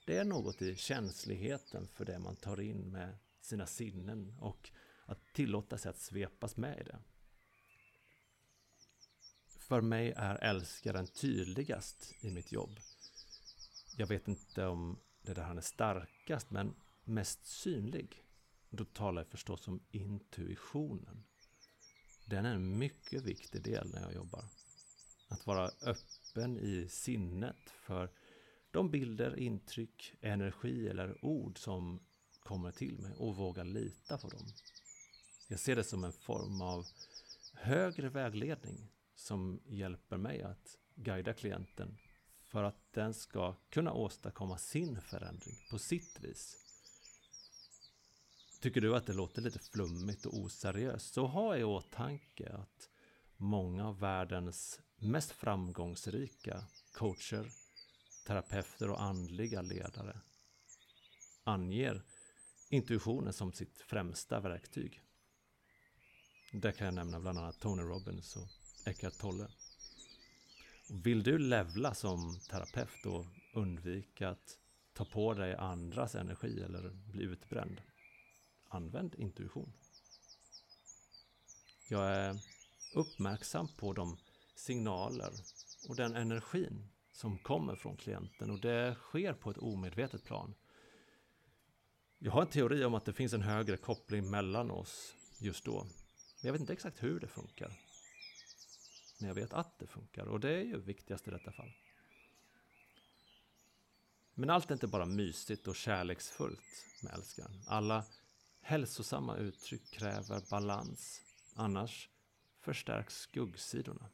det 0.05 0.17
är 0.17 0.25
något 0.25 0.61
i 0.61 0.75
känsligheten 0.75 1.87
för 1.87 2.05
det 2.05 2.19
man 2.19 2.35
tar 2.35 2.61
in 2.61 2.91
med 2.91 3.17
sina 3.41 3.67
sinnen 3.67 4.35
och 4.39 4.71
att 5.05 5.33
tillåta 5.33 5.77
sig 5.77 5.89
att 5.89 5.99
svepas 5.99 6.57
med 6.57 6.79
i 6.79 6.83
det. 6.83 6.99
För 9.47 9.81
mig 9.81 10.13
är 10.17 10.35
älskaren 10.35 11.07
tydligast 11.07 12.13
i 12.21 12.31
mitt 12.31 12.51
jobb. 12.51 12.79
Jag 13.97 14.07
vet 14.07 14.27
inte 14.27 14.65
om 14.65 14.99
det 15.21 15.31
är 15.31 15.35
där 15.35 15.43
han 15.43 15.57
är 15.57 15.61
starkast, 15.61 16.51
men 16.51 16.75
mest 17.03 17.45
synlig. 17.45 18.24
Då 18.75 18.85
talar 18.85 19.21
jag 19.21 19.27
förstås 19.27 19.67
om 19.67 19.79
intuitionen. 19.91 21.23
Den 22.25 22.45
är 22.45 22.55
en 22.55 22.77
mycket 22.77 23.23
viktig 23.23 23.61
del 23.61 23.89
när 23.93 24.01
jag 24.01 24.13
jobbar. 24.13 24.45
Att 25.27 25.47
vara 25.47 25.71
öppen 25.81 26.57
i 26.57 26.87
sinnet 26.89 27.69
för 27.69 28.11
de 28.71 28.91
bilder, 28.91 29.39
intryck, 29.39 30.13
energi 30.21 30.87
eller 30.87 31.25
ord 31.25 31.59
som 31.59 31.99
kommer 32.39 32.71
till 32.71 32.99
mig 32.99 33.13
och 33.15 33.35
våga 33.35 33.63
lita 33.63 34.17
på 34.17 34.29
dem. 34.29 34.47
Jag 35.47 35.59
ser 35.59 35.75
det 35.75 35.83
som 35.83 36.03
en 36.03 36.13
form 36.13 36.61
av 36.61 36.85
högre 37.53 38.09
vägledning 38.09 38.91
som 39.15 39.61
hjälper 39.65 40.17
mig 40.17 40.41
att 40.41 40.77
guida 40.95 41.33
klienten 41.33 41.97
för 42.43 42.63
att 42.63 42.93
den 42.93 43.13
ska 43.13 43.55
kunna 43.69 43.93
åstadkomma 43.93 44.57
sin 44.57 45.01
förändring 45.01 45.55
på 45.71 45.79
sitt 45.79 46.19
vis. 46.21 46.64
Tycker 48.65 48.81
du 48.81 48.95
att 48.95 49.05
det 49.05 49.13
låter 49.13 49.41
lite 49.41 49.59
flummigt 49.59 50.25
och 50.25 50.37
oseriöst 50.37 51.13
så 51.13 51.25
ha 51.25 51.57
i 51.57 51.63
åtanke 51.63 52.49
att 52.53 52.89
många 53.37 53.87
av 53.87 53.99
världens 53.99 54.79
mest 54.97 55.31
framgångsrika 55.31 56.63
coacher, 56.93 57.51
terapeuter 58.27 58.89
och 58.89 59.01
andliga 59.01 59.61
ledare 59.61 60.21
anger 61.43 62.03
intuitionen 62.69 63.33
som 63.33 63.53
sitt 63.53 63.81
främsta 63.81 64.39
verktyg. 64.39 65.01
Där 66.51 66.71
kan 66.71 66.85
jag 66.85 66.93
nämna 66.93 67.19
bland 67.19 67.37
annat 67.37 67.59
Tony 67.59 67.83
Robbins 67.83 68.35
och 68.35 68.47
Eckhart 68.87 69.17
Tolle. 69.17 69.47
Vill 71.03 71.23
du 71.23 71.37
levla 71.37 71.93
som 71.93 72.39
terapeut 72.49 73.05
och 73.05 73.25
undvika 73.53 74.29
att 74.29 74.59
ta 74.93 75.05
på 75.05 75.33
dig 75.33 75.55
andras 75.55 76.15
energi 76.15 76.61
eller 76.61 76.89
bli 76.89 77.23
utbränd? 77.23 77.81
Använd 78.75 79.15
intuition. 79.15 79.73
Jag 81.89 82.15
är 82.15 82.39
uppmärksam 82.95 83.67
på 83.77 83.93
de 83.93 84.17
signaler 84.55 85.31
och 85.89 85.95
den 85.95 86.15
energin 86.15 86.89
som 87.11 87.37
kommer 87.37 87.75
från 87.75 87.97
klienten 87.97 88.51
och 88.51 88.59
det 88.59 88.95
sker 88.95 89.33
på 89.33 89.51
ett 89.51 89.57
omedvetet 89.57 90.23
plan. 90.23 90.55
Jag 92.19 92.31
har 92.31 92.41
en 92.41 92.47
teori 92.47 92.85
om 92.85 92.93
att 92.93 93.05
det 93.05 93.13
finns 93.13 93.33
en 93.33 93.41
högre 93.41 93.77
koppling 93.77 94.29
mellan 94.29 94.71
oss 94.71 95.15
just 95.39 95.65
då. 95.65 95.83
Men 95.83 95.91
Jag 96.41 96.51
vet 96.51 96.61
inte 96.61 96.73
exakt 96.73 97.03
hur 97.03 97.19
det 97.19 97.27
funkar. 97.27 97.79
Men 99.19 99.27
jag 99.27 99.35
vet 99.35 99.53
att 99.53 99.79
det 99.79 99.87
funkar 99.87 100.25
och 100.25 100.39
det 100.39 100.49
är 100.49 100.63
ju 100.63 100.81
viktigast 100.81 101.27
i 101.27 101.31
detta 101.31 101.51
fall. 101.51 101.71
Men 104.33 104.49
allt 104.49 104.69
är 104.69 104.73
inte 104.73 104.87
bara 104.87 105.05
mysigt 105.05 105.67
och 105.67 105.75
kärleksfullt 105.75 106.85
med 107.03 107.13
älskaren. 107.13 107.63
Alla 107.67 108.05
hälsosamma 108.65 109.37
uttryck 109.37 109.91
kräver 109.91 110.41
balans, 110.49 111.21
annars 111.55 112.09
förstärks 112.59 113.17
skuggsidorna. 113.17 114.09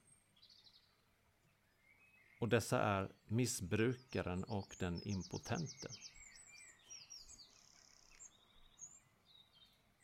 Och 2.40 2.50
dessa 2.50 2.82
är 2.82 3.12
missbrukaren 3.28 4.44
och 4.44 4.76
den 4.80 5.02
impotente. 5.08 5.88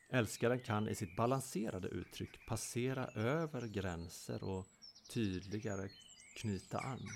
Älskaren 0.10 0.60
kan 0.60 0.89
i 0.89 0.96
sitt 0.96 1.16
balanserade 1.16 1.88
uttryck 1.88 2.48
passera 2.48 3.08
över 3.08 3.68
gränser 3.68 4.44
och 4.44 4.68
tydligare 5.10 5.89
knyta 6.36 6.80
an. 6.80 7.10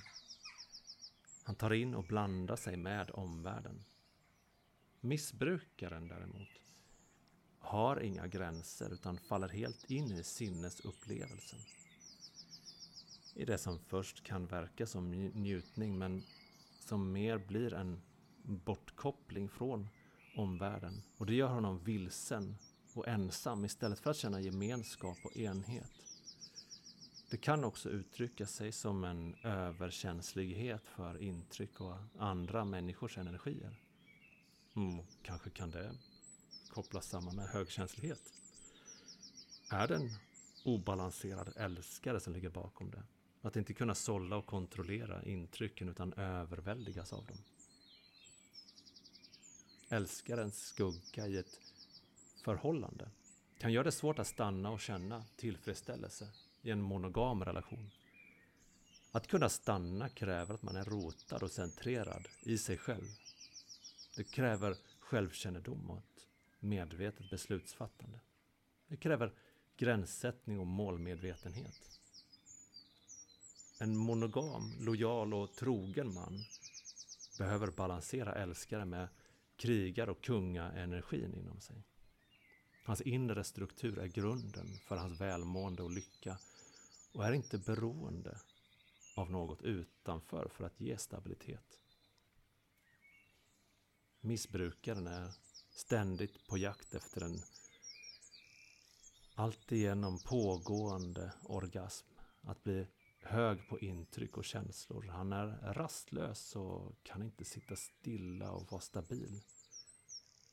Han 1.43 1.55
tar 1.55 1.73
in 1.73 1.95
och 1.95 2.03
blandar 2.03 2.55
sig 2.55 2.77
med 2.77 3.11
omvärlden. 3.13 3.83
Missbrukaren 4.99 6.07
däremot 6.07 6.61
har 7.61 7.99
inga 7.99 8.27
gränser 8.27 8.93
utan 8.93 9.17
faller 9.17 9.49
helt 9.49 9.91
in 9.91 10.11
i 10.11 10.23
sinnesupplevelsen. 10.23 11.59
I 13.35 13.45
det 13.45 13.57
som 13.57 13.79
först 13.79 14.23
kan 14.23 14.45
verka 14.45 14.85
som 14.85 15.11
njutning 15.11 15.97
men 15.97 16.23
som 16.79 17.11
mer 17.11 17.37
blir 17.37 17.73
en 17.73 18.01
bortkoppling 18.43 19.49
från 19.49 19.87
omvärlden. 20.35 21.03
Och 21.17 21.25
det 21.25 21.33
gör 21.35 21.47
honom 21.47 21.83
vilsen 21.83 22.57
och 22.93 23.07
ensam 23.07 23.65
istället 23.65 23.99
för 23.99 24.11
att 24.11 24.17
känna 24.17 24.41
gemenskap 24.41 25.17
och 25.23 25.37
enhet. 25.37 25.91
Det 27.29 27.37
kan 27.37 27.63
också 27.63 27.89
uttrycka 27.89 28.45
sig 28.45 28.71
som 28.71 29.03
en 29.03 29.35
överkänslighet 29.43 30.87
för 30.87 31.21
intryck 31.21 31.81
och 31.81 31.95
andra 32.19 32.65
människors 32.65 33.17
energier. 33.17 33.79
Mm, 34.75 35.05
kanske 35.23 35.49
kan 35.49 35.71
det 35.71 35.91
kopplas 36.71 37.09
samman 37.09 37.35
med 37.35 37.47
högkänslighet. 37.47 38.33
Är 39.69 39.87
det 39.87 39.95
en 39.95 40.09
obalanserad 40.63 41.53
älskare 41.55 42.19
som 42.19 42.33
ligger 42.33 42.49
bakom 42.49 42.91
det? 42.91 43.03
Att 43.41 43.55
inte 43.55 43.73
kunna 43.73 43.95
sålla 43.95 44.35
och 44.35 44.45
kontrollera 44.45 45.23
intrycken 45.23 45.89
utan 45.89 46.13
överväldigas 46.13 47.13
av 47.13 47.25
dem. 47.25 47.37
Älskarens 49.89 50.59
skugga 50.65 51.27
i 51.27 51.37
ett 51.37 51.59
förhållande 52.43 53.09
kan 53.59 53.73
göra 53.73 53.83
det 53.83 53.91
svårt 53.91 54.19
att 54.19 54.27
stanna 54.27 54.71
och 54.71 54.79
känna 54.79 55.25
tillfredsställelse 55.35 56.27
i 56.61 56.71
en 56.71 56.81
monogam 56.81 57.45
relation. 57.45 57.91
Att 59.11 59.27
kunna 59.27 59.49
stanna 59.49 60.09
kräver 60.09 60.53
att 60.53 60.63
man 60.63 60.75
är 60.75 60.85
rotad 60.85 61.43
och 61.43 61.51
centrerad 61.51 62.27
i 62.43 62.57
sig 62.57 62.77
själv. 62.77 63.07
Det 64.15 64.23
kräver 64.23 64.77
självkännedom 64.99 65.89
och 65.89 65.97
ett 65.97 66.30
medvetet 66.61 67.29
beslutsfattande. 67.29 68.19
Det 68.87 68.97
kräver 68.97 69.33
gränssättning 69.77 70.59
och 70.59 70.67
målmedvetenhet. 70.67 71.99
En 73.79 73.97
monogam, 73.97 74.73
lojal 74.79 75.33
och 75.33 75.53
trogen 75.53 76.13
man 76.13 76.43
behöver 77.37 77.67
balansera 77.67 78.33
älskare 78.33 78.85
med 78.85 79.07
krigar 79.55 80.09
och 80.09 80.23
kungaenergin 80.23 81.33
inom 81.33 81.61
sig. 81.61 81.83
Hans 82.83 83.01
inre 83.01 83.43
struktur 83.43 83.99
är 83.99 84.07
grunden 84.07 84.67
för 84.87 84.97
hans 84.97 85.21
välmående 85.21 85.83
och 85.83 85.91
lycka 85.91 86.37
och 87.13 87.25
är 87.25 87.33
inte 87.33 87.57
beroende 87.57 88.37
av 89.15 89.31
något 89.31 89.61
utanför 89.61 90.49
för 90.53 90.63
att 90.63 90.81
ge 90.81 90.97
stabilitet. 90.97 91.79
Missbrukaren 94.19 95.07
är 95.07 95.31
ständigt 95.71 96.47
på 96.47 96.57
jakt 96.57 96.93
efter 96.93 97.21
en 97.21 97.41
alltigenom 99.35 100.19
pågående 100.19 101.33
orgasm. 101.43 102.07
Att 102.41 102.63
bli 102.63 102.87
hög 103.21 103.67
på 103.67 103.79
intryck 103.79 104.37
och 104.37 104.45
känslor. 104.45 105.03
Han 105.03 105.33
är 105.33 105.73
rastlös 105.73 106.55
och 106.55 107.03
kan 107.03 107.23
inte 107.23 107.45
sitta 107.45 107.75
stilla 107.75 108.51
och 108.51 108.71
vara 108.71 108.81
stabil. 108.81 109.41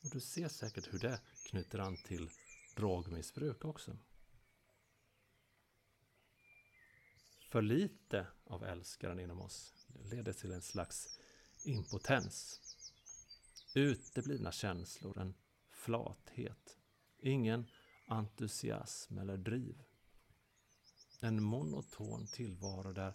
Och 0.03 0.11
du 0.11 0.21
ser 0.21 0.49
säkert 0.49 0.93
hur 0.93 0.99
det 0.99 1.21
knyter 1.47 1.79
an 1.79 1.97
till 1.97 2.31
drogmissbruk 2.77 3.65
också. 3.65 3.97
För 7.51 7.63
lite 7.63 8.27
av 8.45 8.65
älskaren 8.65 9.21
inom 9.21 9.41
oss 9.41 9.75
leder 10.05 10.33
till 10.33 10.53
en 10.53 10.63
slags 10.63 11.19
impotens. 11.65 12.61
Uteblivna 13.75 14.53
känslor, 14.53 15.19
en 15.19 15.35
flathet. 15.71 16.79
Ingen 17.19 17.67
entusiasm 18.07 19.19
eller 19.19 19.37
driv. 19.37 19.83
En 21.21 21.43
monoton 21.43 22.27
tillvaro 22.27 22.93
där 22.93 23.15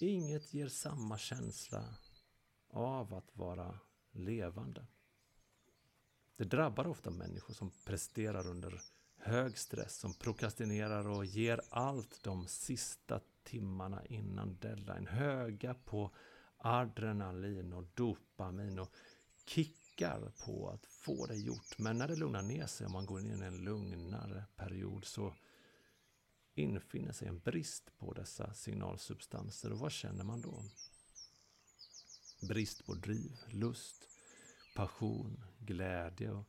inget 0.00 0.54
ger 0.54 0.68
samma 0.68 1.18
känsla 1.18 1.94
av 2.70 3.14
att 3.14 3.36
vara 3.36 3.78
levande. 4.12 4.86
Det 6.36 6.44
drabbar 6.44 6.86
ofta 6.86 7.10
människor 7.10 7.54
som 7.54 7.70
presterar 7.84 8.46
under 8.46 8.82
hög 9.16 9.58
stress, 9.58 9.96
som 9.96 10.14
prokrastinerar 10.14 11.08
och 11.08 11.24
ger 11.24 11.60
allt 11.70 12.22
de 12.22 12.46
sista 12.46 13.20
timmarna 13.42 14.06
innan 14.06 14.58
deadline. 14.60 15.06
Höga 15.06 15.74
på 15.74 16.10
adrenalin 16.56 17.72
och 17.72 17.84
dopamin 17.94 18.78
och 18.78 18.92
kickar 19.46 20.32
på 20.44 20.68
att 20.68 20.86
få 20.86 21.26
det 21.26 21.36
gjort. 21.36 21.78
Men 21.78 21.98
när 21.98 22.08
det 22.08 22.16
lugnar 22.16 22.42
ner 22.42 22.66
sig 22.66 22.86
och 22.86 22.92
man 22.92 23.06
går 23.06 23.20
in 23.20 23.42
i 23.42 23.46
en 23.46 23.64
lugnare 23.64 24.44
period 24.56 25.04
så 25.04 25.34
infinner 26.54 27.12
sig 27.12 27.28
en 27.28 27.38
brist 27.38 27.98
på 27.98 28.12
dessa 28.12 28.54
signalsubstanser. 28.54 29.72
Och 29.72 29.78
vad 29.78 29.92
känner 29.92 30.24
man 30.24 30.40
då? 30.40 30.64
Brist 32.48 32.86
på 32.86 32.94
driv, 32.94 33.36
lust, 33.48 34.08
passion, 34.74 35.44
glädje 35.58 36.30
och 36.30 36.44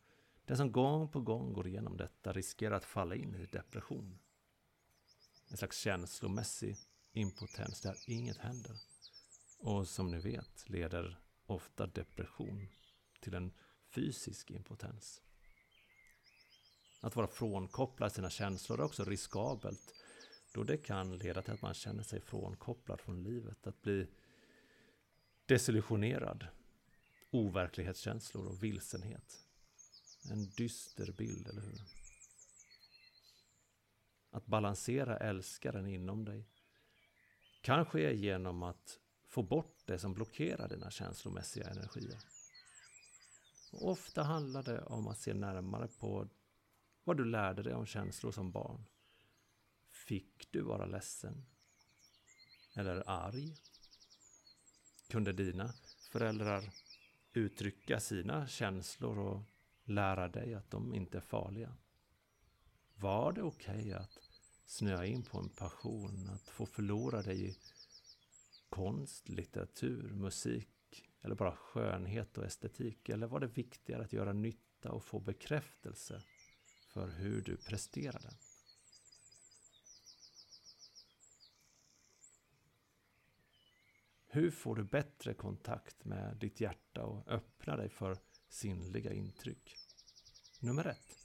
den 0.45 0.57
som 0.57 0.71
gång 0.71 1.07
på 1.07 1.21
gång 1.21 1.53
går 1.53 1.67
igenom 1.67 1.97
detta 1.97 2.33
riskerar 2.33 2.75
att 2.75 2.85
falla 2.85 3.15
in 3.15 3.35
i 3.35 3.45
depression. 3.45 4.19
En 5.47 5.57
slags 5.57 5.77
känslomässig 5.77 6.77
impotens 7.13 7.81
där 7.81 7.95
inget 8.07 8.37
händer. 8.37 8.77
Och 9.59 9.87
som 9.87 10.11
ni 10.11 10.19
vet 10.19 10.69
leder 10.69 11.19
ofta 11.45 11.87
depression 11.87 12.67
till 13.25 13.33
en 13.33 13.51
fysisk 13.89 14.51
impotens. 14.51 15.21
Att 17.01 17.15
vara 17.15 17.27
frånkopplad 17.27 18.11
sina 18.11 18.29
känslor 18.29 18.79
är 18.79 18.83
också 18.83 19.03
riskabelt 19.03 19.93
då 20.53 20.63
det 20.63 20.77
kan 20.77 21.17
leda 21.17 21.41
till 21.41 21.53
att 21.53 21.61
man 21.61 21.73
känner 21.73 22.03
sig 22.03 22.21
frånkopplad 22.21 23.01
från 23.01 23.23
livet. 23.23 23.67
Att 23.67 23.81
bli 23.81 24.07
desillusionerad, 25.45 26.47
overklighetskänslor 27.31 28.47
och 28.47 28.63
vilsenhet. 28.63 29.45
En 30.31 30.49
dyster 30.49 31.11
bild, 31.11 31.47
eller 31.47 31.61
hur? 31.61 31.81
Att 34.29 34.45
balansera 34.45 35.17
älskaren 35.17 35.87
inom 35.87 36.25
dig 36.25 36.47
kan 37.61 37.85
ske 37.85 38.15
genom 38.15 38.63
att 38.63 38.99
få 39.27 39.43
bort 39.43 39.81
det 39.85 39.99
som 39.99 40.13
blockerar 40.13 40.69
dina 40.69 40.91
känslomässiga 40.91 41.67
energier. 41.69 42.19
Ofta 43.81 44.23
handlar 44.23 44.63
det 44.63 44.81
om 44.81 45.07
att 45.07 45.19
se 45.19 45.33
närmare 45.33 45.87
på 45.87 46.27
vad 47.03 47.17
du 47.17 47.25
lärde 47.25 47.63
dig 47.63 47.73
om 47.73 47.85
känslor 47.85 48.31
som 48.31 48.51
barn. 48.51 48.85
Fick 49.89 50.51
du 50.51 50.61
vara 50.61 50.85
ledsen? 50.85 51.45
Eller 52.75 53.09
arg? 53.09 53.55
Kunde 55.07 55.33
dina 55.33 55.73
föräldrar 56.11 56.63
uttrycka 57.33 57.99
sina 57.99 58.47
känslor 58.47 59.19
och 59.19 59.43
lära 59.83 60.27
dig 60.27 60.53
att 60.53 60.71
de 60.71 60.93
inte 60.93 61.17
är 61.17 61.21
farliga? 61.21 61.75
Var 62.95 63.31
det 63.31 63.41
okej 63.41 63.79
okay 63.79 63.93
att 63.93 64.19
snöa 64.65 65.05
in 65.05 65.23
på 65.23 65.39
en 65.39 65.49
passion, 65.49 66.29
att 66.29 66.49
få 66.49 66.65
förlora 66.65 67.21
dig 67.21 67.49
i 67.49 67.57
konst, 68.69 69.29
litteratur, 69.29 70.09
musik 70.13 70.74
eller 71.25 71.35
bara 71.35 71.55
skönhet 71.55 72.37
och 72.37 72.45
estetik? 72.45 73.09
Eller 73.09 73.27
var 73.27 73.39
det 73.39 73.47
viktigare 73.47 74.03
att 74.03 74.13
göra 74.13 74.33
nytta 74.33 74.91
och 74.91 75.03
få 75.03 75.19
bekräftelse 75.19 76.21
för 76.93 77.07
hur 77.07 77.41
du 77.41 77.57
presterade? 77.57 78.29
Hur 84.27 84.51
får 84.51 84.75
du 84.75 84.83
bättre 84.83 85.33
kontakt 85.33 86.05
med 86.05 86.37
ditt 86.37 86.61
hjärta 86.61 87.03
och 87.05 87.27
öppna 87.27 87.77
dig 87.77 87.89
för 87.89 88.17
sinnliga 88.49 89.13
intryck? 89.13 89.75
Nummer 90.59 90.87
ett. 90.87 91.17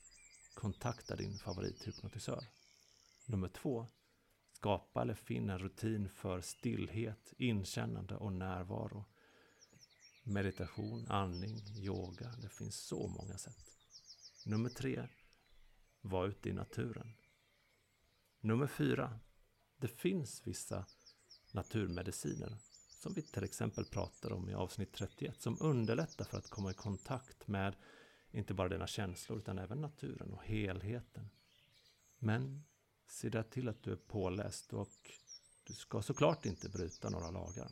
Kontakta 0.55 1.17
din 1.17 1.39
favorithypnotisör. 1.39 2.45
Nummer 3.27 3.49
två. 3.49 3.87
Skapa 4.53 5.03
eller 5.03 5.15
finna 5.15 5.53
en 5.53 5.59
rutin 5.59 6.09
för 6.09 6.41
stillhet, 6.41 7.35
inkännande 7.39 8.17
och 8.17 8.33
närvaro. 8.33 9.05
Meditation, 10.31 11.07
andning, 11.09 11.63
yoga. 11.77 12.35
Det 12.43 12.49
finns 12.49 12.77
så 12.77 13.09
många 13.09 13.39
sätt. 13.39 13.71
Nummer 14.47 14.71
tre. 14.71 15.09
Var 16.01 16.27
ute 16.27 16.49
i 16.49 16.53
naturen. 16.53 17.13
Nummer 18.41 18.67
fyra. 18.67 19.21
Det 19.77 19.89
finns 19.89 20.47
vissa 20.47 20.87
naturmediciner 21.53 22.59
som 23.03 23.15
vi 23.15 23.23
till 23.23 23.45
exempel 23.45 23.85
pratar 23.85 24.33
om 24.33 24.49
i 24.49 24.55
avsnitt 24.55 24.93
31 24.93 25.43
som 25.43 25.57
underlättar 25.61 26.25
för 26.25 26.39
att 26.39 26.51
komma 26.51 26.71
i 26.71 26.75
kontakt 26.75 27.49
med 27.49 27.77
inte 28.31 28.55
bara 28.55 28.69
dina 28.69 28.87
känslor 28.87 29.39
utan 29.39 29.59
även 29.59 29.81
naturen 29.81 30.33
och 30.33 30.45
helheten. 30.45 31.31
Men 32.19 32.65
se 33.09 33.29
där 33.29 33.43
till 33.43 33.69
att 33.69 33.83
du 33.83 33.93
är 33.93 33.97
påläst 33.97 34.73
och 34.73 35.11
du 35.65 35.75
ska 35.75 36.03
såklart 36.03 36.47
inte 36.47 36.69
bryta 36.69 37.11
några 37.11 37.31
lagar. 37.31 37.71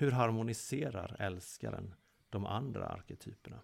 Hur 0.00 0.10
harmoniserar 0.10 1.16
älskaren 1.18 1.94
de 2.30 2.46
andra 2.46 2.86
arketyperna? 2.86 3.60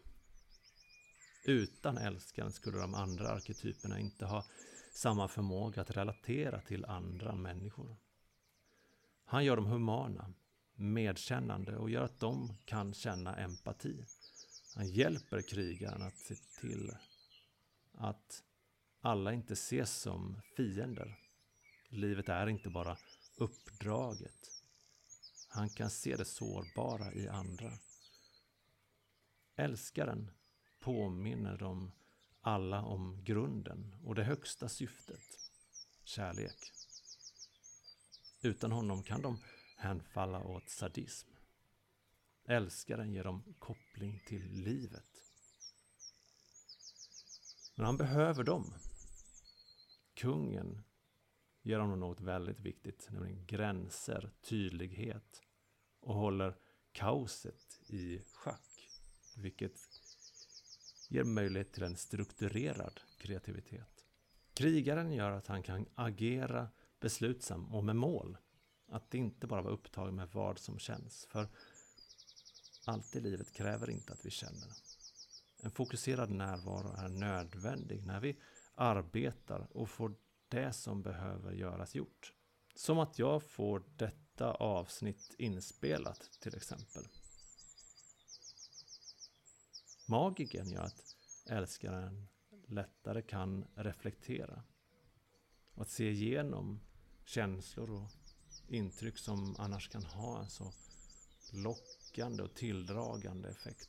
Utan 1.44 1.98
älskaren 1.98 2.52
skulle 2.52 2.78
de 2.78 2.94
andra 2.94 3.28
arketyperna 3.28 3.98
inte 3.98 4.26
ha 4.26 4.44
samma 4.92 5.28
förmåga 5.28 5.82
att 5.82 5.96
relatera 5.96 6.60
till 6.60 6.84
andra 6.84 7.34
människor. 7.34 7.96
Han 9.24 9.44
gör 9.44 9.56
dem 9.56 9.66
humana, 9.66 10.34
medkännande 10.74 11.76
och 11.76 11.90
gör 11.90 12.02
att 12.02 12.20
de 12.20 12.56
kan 12.64 12.94
känna 12.94 13.36
empati. 13.36 14.04
Han 14.74 14.88
hjälper 14.88 15.42
krigaren 15.42 16.02
att 16.02 16.18
se 16.18 16.34
till 16.60 16.90
att 17.92 18.42
alla 19.00 19.32
inte 19.32 19.52
ses 19.52 19.92
som 19.92 20.40
fiender. 20.56 21.18
Livet 21.88 22.28
är 22.28 22.46
inte 22.46 22.70
bara 22.70 22.96
uppdraget. 23.36 24.53
Han 25.54 25.70
kan 25.70 25.90
se 25.90 26.16
det 26.16 26.24
sårbara 26.24 27.12
i 27.12 27.28
andra. 27.28 27.78
Älskaren 29.56 30.30
påminner 30.80 31.58
dem 31.58 31.92
alla 32.40 32.82
om 32.82 33.24
grunden 33.24 33.96
och 34.04 34.14
det 34.14 34.24
högsta 34.24 34.68
syftet, 34.68 35.40
kärlek. 36.04 36.72
Utan 38.42 38.72
honom 38.72 39.02
kan 39.02 39.22
de 39.22 39.38
hänfalla 39.76 40.44
åt 40.44 40.68
sadism. 40.68 41.28
Älskaren 42.44 43.12
ger 43.12 43.24
dem 43.24 43.54
koppling 43.58 44.22
till 44.26 44.50
livet. 44.52 45.22
Men 47.74 47.86
han 47.86 47.96
behöver 47.96 48.44
dem. 48.44 48.74
Kungen 50.14 50.84
ger 51.64 51.78
honom 51.78 52.00
något 52.00 52.20
väldigt 52.20 52.60
viktigt, 52.60 53.08
nämligen 53.10 53.46
gränser, 53.46 54.30
tydlighet 54.42 55.42
och 56.00 56.14
håller 56.14 56.56
kaoset 56.92 57.80
i 57.86 58.20
schack, 58.32 58.90
vilket 59.36 59.80
ger 61.08 61.24
möjlighet 61.24 61.72
till 61.72 61.82
en 61.82 61.96
strukturerad 61.96 63.00
kreativitet. 63.18 64.04
Krigaren 64.54 65.12
gör 65.12 65.30
att 65.30 65.46
han 65.46 65.62
kan 65.62 65.86
agera 65.94 66.68
beslutsam 67.00 67.74
och 67.74 67.84
med 67.84 67.96
mål. 67.96 68.36
Att 68.88 69.14
inte 69.14 69.46
bara 69.46 69.62
vara 69.62 69.74
upptagen 69.74 70.14
med 70.14 70.28
vad 70.32 70.58
som 70.58 70.78
känns. 70.78 71.26
För 71.26 71.48
allt 72.86 73.16
i 73.16 73.20
livet 73.20 73.52
kräver 73.52 73.90
inte 73.90 74.12
att 74.12 74.26
vi 74.26 74.30
känner. 74.30 74.68
En 75.62 75.70
fokuserad 75.70 76.30
närvaro 76.30 76.94
är 76.98 77.08
nödvändig 77.08 78.06
när 78.06 78.20
vi 78.20 78.36
arbetar 78.74 79.68
och 79.70 79.90
får 79.90 80.14
det 80.54 80.72
som 80.72 81.02
behöver 81.02 81.52
göras 81.52 81.94
gjort. 81.94 82.32
Som 82.74 82.98
att 82.98 83.18
jag 83.18 83.42
får 83.42 83.82
detta 83.96 84.54
avsnitt 84.54 85.34
inspelat 85.38 86.30
till 86.40 86.56
exempel. 86.56 87.08
Magiken 90.08 90.70
gör 90.70 90.82
att 90.82 91.16
älskaren 91.46 92.26
lättare 92.66 93.22
kan 93.22 93.64
reflektera. 93.74 94.62
Och 95.74 95.82
att 95.82 95.90
se 95.90 96.10
igenom 96.10 96.80
känslor 97.24 97.90
och 97.90 98.10
intryck 98.68 99.18
som 99.18 99.56
annars 99.58 99.88
kan 99.88 100.04
ha 100.04 100.40
en 100.40 100.50
så 100.50 100.72
lockande 101.52 102.42
och 102.42 102.54
tilldragande 102.54 103.48
effekt. 103.48 103.88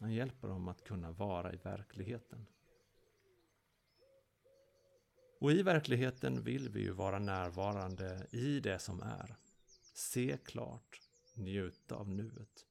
Han 0.00 0.12
hjälper 0.12 0.48
dem 0.48 0.68
att 0.68 0.84
kunna 0.84 1.12
vara 1.12 1.52
i 1.52 1.56
verkligheten. 1.56 2.46
Och 5.40 5.52
i 5.52 5.62
verkligheten 5.62 6.42
vill 6.42 6.68
vi 6.68 6.80
ju 6.80 6.92
vara 6.92 7.18
närvarande 7.18 8.26
i 8.30 8.60
det 8.60 8.78
som 8.78 9.02
är. 9.02 9.36
Se 9.94 10.38
klart, 10.44 11.00
njuta 11.34 11.94
av 11.94 12.08
nuet. 12.08 12.66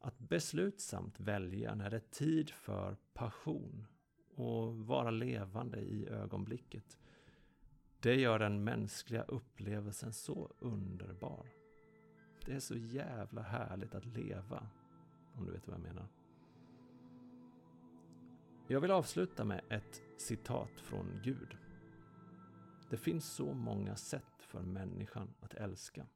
Att 0.00 0.18
beslutsamt 0.18 1.20
välja 1.20 1.74
när 1.74 1.90
det 1.90 1.96
är 1.96 2.10
tid 2.10 2.50
för 2.50 2.96
passion 3.14 3.86
och 4.34 4.76
vara 4.76 5.10
levande 5.10 5.78
i 5.78 6.08
ögonblicket. 6.08 6.98
Det 8.00 8.14
gör 8.14 8.38
den 8.38 8.64
mänskliga 8.64 9.22
upplevelsen 9.22 10.12
så 10.12 10.52
underbar. 10.58 11.46
Det 12.46 12.54
är 12.54 12.60
så 12.60 12.76
jävla 12.76 13.42
härligt 13.42 13.94
att 13.94 14.06
leva, 14.06 14.68
om 15.34 15.46
du 15.46 15.52
vet 15.52 15.68
vad 15.68 15.74
jag 15.74 15.82
menar. 15.82 16.08
Jag 18.68 18.80
vill 18.80 18.90
avsluta 18.90 19.44
med 19.44 19.60
ett 19.68 20.02
citat 20.16 20.80
från 20.80 21.20
Gud. 21.24 21.56
Det 22.90 22.96
finns 22.96 23.24
så 23.24 23.54
många 23.54 23.96
sätt 23.96 24.42
för 24.42 24.60
människan 24.60 25.34
att 25.40 25.54
älska. 25.54 26.06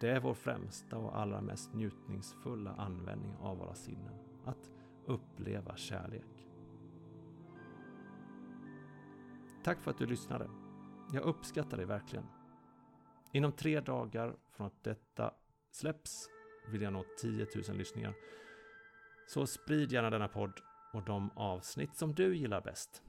Det 0.00 0.10
är 0.10 0.20
vår 0.20 0.34
främsta 0.34 0.96
och 0.96 1.18
allra 1.18 1.40
mest 1.40 1.74
njutningsfulla 1.74 2.74
användning 2.74 3.36
av 3.36 3.58
våra 3.58 3.74
sinnen. 3.74 4.14
Att 4.44 4.70
uppleva 5.06 5.76
kärlek. 5.76 6.48
Tack 9.64 9.80
för 9.80 9.90
att 9.90 9.98
du 9.98 10.06
lyssnade. 10.06 10.50
Jag 11.12 11.22
uppskattar 11.22 11.76
dig 11.76 11.86
verkligen. 11.86 12.26
Inom 13.32 13.52
tre 13.52 13.80
dagar 13.80 14.36
från 14.50 14.66
att 14.66 14.84
detta 14.84 15.34
släpps 15.70 16.28
vill 16.72 16.82
jag 16.82 16.92
nå 16.92 17.04
10 17.20 17.46
000 17.68 17.76
lyssningar. 17.76 18.14
Så 19.28 19.46
sprid 19.46 19.92
gärna 19.92 20.10
denna 20.10 20.28
podd 20.28 20.60
och 20.92 21.02
de 21.02 21.30
avsnitt 21.34 21.96
som 21.96 22.14
du 22.14 22.36
gillar 22.36 22.60
bäst. 22.60 23.02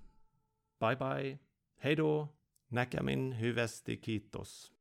Bye 0.80 0.96
bye. 0.96 1.38
Hej 1.78 1.96
då. 1.96 2.28
Nakamin 2.68 3.32
hyvästi 3.32 3.98
kitos. 3.98 4.75